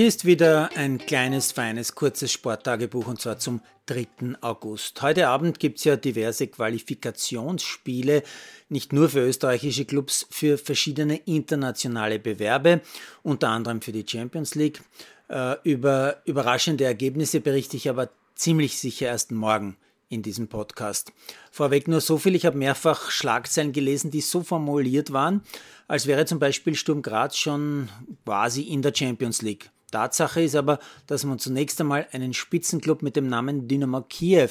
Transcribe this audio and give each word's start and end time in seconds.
Hier 0.00 0.08
ist 0.08 0.24
wieder 0.24 0.70
ein 0.76 0.96
kleines, 0.96 1.52
feines, 1.52 1.94
kurzes 1.94 2.32
Sporttagebuch 2.32 3.06
und 3.06 3.20
zwar 3.20 3.38
zum 3.38 3.60
3. 3.84 4.06
August. 4.40 5.02
Heute 5.02 5.28
Abend 5.28 5.60
gibt 5.60 5.76
es 5.76 5.84
ja 5.84 5.96
diverse 5.96 6.46
Qualifikationsspiele, 6.46 8.22
nicht 8.70 8.94
nur 8.94 9.10
für 9.10 9.20
österreichische 9.20 9.84
Clubs, 9.84 10.26
für 10.30 10.56
verschiedene 10.56 11.16
internationale 11.26 12.18
Bewerbe, 12.18 12.80
unter 13.22 13.50
anderem 13.50 13.82
für 13.82 13.92
die 13.92 14.06
Champions 14.08 14.54
League. 14.54 14.80
Äh, 15.28 15.56
über 15.64 16.22
überraschende 16.24 16.84
Ergebnisse 16.84 17.42
berichte 17.42 17.76
ich 17.76 17.90
aber 17.90 18.08
ziemlich 18.34 18.78
sicher 18.78 19.08
erst 19.08 19.32
morgen 19.32 19.76
in 20.08 20.22
diesem 20.22 20.48
Podcast. 20.48 21.12
Vorweg 21.52 21.88
nur 21.88 22.00
so 22.00 22.16
viel, 22.16 22.34
ich 22.34 22.46
habe 22.46 22.56
mehrfach 22.56 23.10
Schlagzeilen 23.10 23.72
gelesen, 23.74 24.10
die 24.10 24.22
so 24.22 24.42
formuliert 24.44 25.12
waren, 25.12 25.42
als 25.88 26.06
wäre 26.06 26.24
zum 26.24 26.38
Beispiel 26.38 26.74
Sturm 26.74 27.02
Graz 27.02 27.36
schon 27.36 27.90
quasi 28.24 28.62
in 28.62 28.80
der 28.80 28.94
Champions 28.94 29.42
League. 29.42 29.70
Tatsache 29.90 30.42
ist 30.42 30.56
aber, 30.56 30.78
dass 31.06 31.24
man 31.24 31.38
zunächst 31.38 31.80
einmal 31.80 32.06
einen 32.12 32.34
Spitzenclub 32.34 33.02
mit 33.02 33.16
dem 33.16 33.28
Namen 33.28 33.68
Dynamo 33.68 34.02
Kiew, 34.02 34.50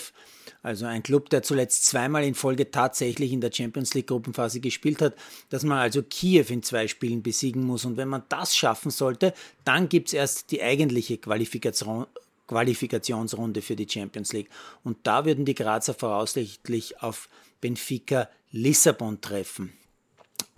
also 0.61 0.85
ein 0.85 1.03
Club, 1.03 1.29
der 1.29 1.41
zuletzt 1.41 1.85
zweimal 1.85 2.23
in 2.23 2.35
Folge 2.35 2.69
tatsächlich 2.69 3.31
in 3.31 3.41
der 3.41 3.51
Champions 3.51 3.93
League 3.93 4.07
Gruppenphase 4.07 4.59
gespielt 4.59 5.01
hat, 5.01 5.15
dass 5.49 5.63
man 5.63 5.77
also 5.77 6.03
Kiew 6.03 6.45
in 6.49 6.63
zwei 6.63 6.87
Spielen 6.87 7.23
besiegen 7.23 7.63
muss. 7.63 7.85
Und 7.85 7.97
wenn 7.97 8.09
man 8.09 8.23
das 8.29 8.55
schaffen 8.55 8.91
sollte, 8.91 9.33
dann 9.63 9.87
gibt 9.89 10.09
es 10.09 10.13
erst 10.13 10.51
die 10.51 10.61
eigentliche 10.61 11.17
Qualifikation, 11.17 12.07
Qualifikationsrunde 12.47 13.61
für 13.61 13.75
die 13.75 13.87
Champions 13.89 14.33
League. 14.33 14.49
Und 14.83 14.97
da 15.03 15.25
würden 15.25 15.45
die 15.45 15.55
Grazer 15.55 15.93
voraussichtlich 15.93 17.01
auf 17.01 17.29
Benfica 17.61 18.27
Lissabon 18.51 19.21
treffen. 19.21 19.73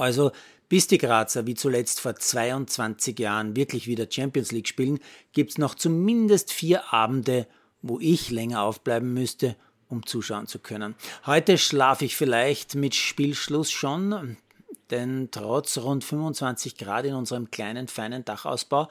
Also 0.01 0.31
bis 0.67 0.87
die 0.87 0.97
Grazer 0.97 1.45
wie 1.45 1.53
zuletzt 1.53 1.99
vor 1.99 2.15
22 2.15 3.19
Jahren 3.19 3.55
wirklich 3.55 3.87
wieder 3.87 4.07
Champions 4.09 4.51
League 4.51 4.67
spielen, 4.67 4.99
gibt 5.33 5.51
es 5.51 5.57
noch 5.57 5.75
zumindest 5.75 6.51
vier 6.51 6.93
Abende, 6.93 7.45
wo 7.81 7.99
ich 7.99 8.31
länger 8.31 8.63
aufbleiben 8.63 9.13
müsste, 9.13 9.55
um 9.89 10.05
zuschauen 10.05 10.47
zu 10.47 10.59
können. 10.59 10.95
Heute 11.25 11.57
schlafe 11.57 12.05
ich 12.05 12.15
vielleicht 12.15 12.75
mit 12.75 12.95
Spielschluss 12.95 13.69
schon, 13.69 14.37
denn 14.89 15.27
trotz 15.29 15.77
rund 15.77 16.03
25 16.03 16.77
Grad 16.77 17.05
in 17.05 17.13
unserem 17.13 17.51
kleinen, 17.51 17.87
feinen 17.87 18.25
Dachausbau, 18.25 18.87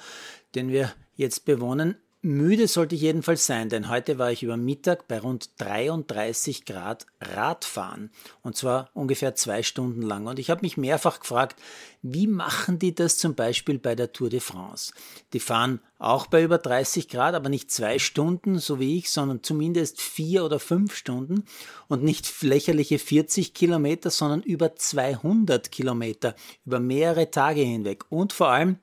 den 0.55 0.69
wir 0.69 0.93
jetzt 1.17 1.45
bewohnen, 1.45 1.97
Müde 2.23 2.69
sollte 2.69 2.95
ich 2.97 3.01
jedenfalls 3.01 3.47
sein, 3.47 3.71
denn 3.71 3.89
heute 3.89 4.19
war 4.19 4.31
ich 4.31 4.43
über 4.43 4.59
Mittag 4.59 5.09
bei 5.09 5.19
rund 5.19 5.49
33 5.57 6.67
Grad 6.67 7.07
Radfahren. 7.19 8.11
Und 8.43 8.59
zwar 8.59 8.91
ungefähr 8.93 9.35
zwei 9.37 9.63
Stunden 9.63 10.03
lang. 10.03 10.27
Und 10.27 10.39
ich 10.39 10.51
habe 10.51 10.61
mich 10.61 10.77
mehrfach 10.77 11.21
gefragt, 11.21 11.59
wie 12.03 12.27
machen 12.27 12.79
die 12.79 12.95
das 12.95 13.17
zum 13.17 13.35
Beispiel 13.35 13.79
bei 13.79 13.95
der 13.95 14.13
Tour 14.13 14.29
de 14.29 14.41
France? 14.41 14.93
Die 15.33 15.41
fahren 15.41 15.81
auch 15.99 16.27
bei 16.27 16.43
über 16.43 16.59
30 16.59 17.09
Grad, 17.09 17.35
aber 17.35 17.49
nicht 17.49 17.71
zwei 17.71 17.99
Stunden, 17.99 18.59
so 18.59 18.79
wie 18.79 18.99
ich, 18.99 19.11
sondern 19.11 19.43
zumindest 19.43 19.99
vier 19.99 20.45
oder 20.45 20.59
fünf 20.59 20.95
Stunden. 20.95 21.45
Und 21.89 22.05
nicht 22.05 22.43
lächerliche 22.43 22.99
40 22.99 23.55
Kilometer, 23.55 24.11
sondern 24.11 24.43
über 24.43 24.77
200 24.77 25.73
Kilometer 25.73 26.37
über 26.67 26.81
mehrere 26.81 27.31
Tage 27.31 27.63
hinweg. 27.63 28.05
Und 28.11 28.35
vor 28.35 28.49
allem, 28.49 28.79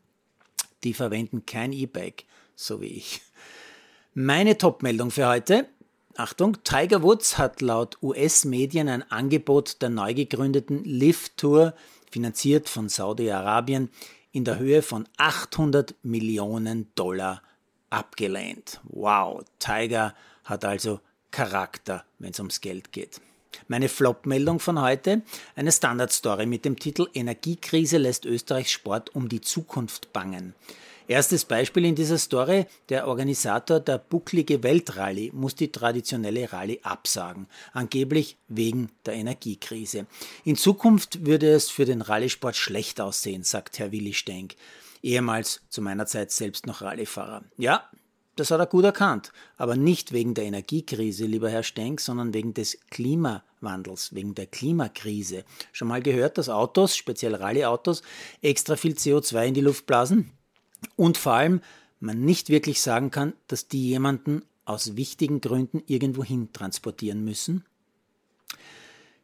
die 0.84 0.96
verwenden 0.96 1.46
kein 1.46 1.72
E-Bike 1.72 2.26
so 2.58 2.82
wie 2.82 2.88
ich. 2.88 3.22
Meine 4.20 4.58
Top-Meldung 4.58 5.12
für 5.12 5.28
heute. 5.28 5.68
Achtung, 6.16 6.58
Tiger 6.64 7.04
Woods 7.04 7.38
hat 7.38 7.62
laut 7.62 8.00
US-Medien 8.02 8.90
ein 8.90 9.04
Angebot 9.12 9.80
der 9.84 9.90
neu 9.90 10.16
gegründeten 10.16 10.84
Lift 10.84 11.38
Tour, 11.38 11.76
finanziert 12.10 12.68
von 12.68 12.90
Saudi-Arabien, 12.90 13.92
in 14.32 14.44
der 14.44 14.58
Höhe 14.58 14.82
von 14.82 15.08
800 15.18 15.94
Millionen 16.02 16.92
Dollar 16.96 17.44
abgelehnt. 17.92 18.82
Wow, 18.86 19.44
Tiger 19.60 20.16
hat 20.46 20.66
also 20.66 21.00
Charakter, 21.30 22.04
wenn 22.18 22.32
es 22.32 22.40
ums 22.40 22.60
Geld 22.60 22.92
geht. 22.92 23.22
Meine 23.68 23.90
Flop-Meldung 23.90 24.60
von 24.60 24.82
heute, 24.82 25.22
eine 25.56 25.72
Standard-Story 25.72 26.46
mit 26.46 26.66
dem 26.66 26.78
Titel 26.78 27.08
Energiekrise 27.14 27.98
lässt 27.98 28.26
Österreichs 28.26 28.72
Sport 28.72 29.16
um 29.16 29.30
die 29.30 29.42
Zukunft 29.42 30.14
bangen. 30.14 30.54
Erstes 31.10 31.46
Beispiel 31.46 31.86
in 31.86 31.96
dieser 31.96 32.18
Story, 32.18 32.66
der 32.90 33.08
Organisator 33.08 33.80
der 33.80 33.98
bucklige 33.98 34.62
Weltrallye 34.62 35.32
muss 35.32 35.56
die 35.56 35.72
traditionelle 35.72 36.52
Rallye 36.52 36.82
absagen, 36.84 37.48
angeblich 37.72 38.36
wegen 38.50 38.90
der 39.06 39.14
Energiekrise. 39.14 40.06
In 40.44 40.58
Zukunft 40.58 41.26
würde 41.26 41.50
es 41.50 41.70
für 41.70 41.86
den 41.86 42.02
Rallyesport 42.02 42.58
schlecht 42.58 43.00
aussehen, 43.00 43.44
sagt 43.44 43.80
Herr 43.80 43.94
Willi 43.94 44.14
Stenk, 44.14 44.56
ehemals 45.02 45.62
zu 45.70 45.82
meiner 45.82 46.08
Zeit 46.08 46.32
selbst 46.32 46.68
noch 46.68 46.82
Rallyefahrer. 46.82 47.46
Ja, 47.58 47.90
das 48.40 48.52
hat 48.52 48.60
er 48.60 48.68
gut 48.68 48.86
erkannt, 48.86 49.32
aber 49.58 49.76
nicht 49.76 50.14
wegen 50.14 50.34
der 50.34 50.46
Energiekrise, 50.46 51.26
lieber 51.26 51.50
Herr 51.50 51.64
Stenk, 51.64 52.00
sondern 52.00 52.34
wegen 52.34 52.54
des 52.54 52.78
Klimawandels, 52.90 54.14
wegen 54.14 54.36
der 54.36 54.46
Klimakrise. 54.46 55.44
Schon 55.74 55.88
mal 55.88 56.02
gehört, 56.02 56.38
dass 56.38 56.50
Autos, 56.50 56.96
speziell 56.96 57.36
Rallye-Autos, 57.36 58.02
extra 58.42 58.76
viel 58.76 58.94
CO2 58.94 59.48
in 59.48 59.54
die 59.54 59.62
Luft 59.62 59.86
blasen? 59.86 60.32
Und 60.96 61.18
vor 61.18 61.34
allem, 61.34 61.62
man 62.00 62.24
nicht 62.24 62.50
wirklich 62.50 62.82
sagen 62.82 63.12
kann, 63.12 63.34
dass 63.48 63.68
die 63.68 63.90
jemanden 63.90 64.44
aus 64.66 64.96
wichtigen 64.96 65.42
Gründen 65.42 65.82
irgendwohin 65.88 66.52
transportieren 66.54 67.24
müssen. 67.24 67.64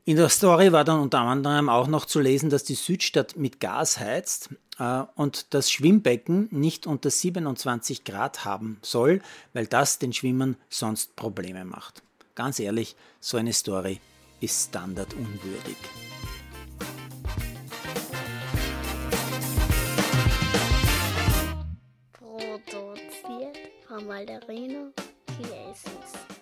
In 0.06 0.18
der 0.18 0.28
Story 0.28 0.74
war 0.74 0.84
dann 0.84 1.00
unter 1.00 1.20
anderem 1.20 1.70
auch 1.70 1.88
noch 1.88 2.06
zu 2.06 2.20
lesen, 2.20 2.50
dass 2.50 2.66
die 2.66 2.76
Südstadt 2.76 3.38
mit 3.38 3.62
Gas 3.62 4.00
heizt 4.00 4.50
äh, 4.78 5.04
und 5.16 5.54
das 5.54 5.72
Schwimmbecken 5.72 6.50
nicht 6.52 6.88
unter 6.88 7.10
27 7.10 8.04
Grad 8.04 8.44
haben 8.44 8.80
soll, 8.82 9.22
weil 9.54 9.66
das 9.66 10.00
den 10.00 10.12
Schwimmern 10.12 10.58
sonst 10.68 11.16
Probleme 11.16 11.64
macht. 11.64 12.04
Ganz 12.36 12.60
ehrlich, 12.60 12.98
so 13.22 13.38
eine 13.38 13.54
Story 13.54 14.02
ist 14.42 14.70
standardunwürdig. 14.70 15.78
Malderino 24.06 24.92
Chiesis. 25.38 26.33